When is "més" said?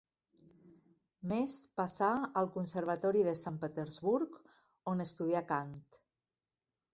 1.31-1.57